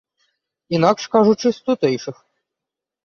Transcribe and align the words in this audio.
Інакш 0.77 1.03
кажучы, 1.17 1.47
з 1.59 1.67
тутэйшых. 1.71 2.17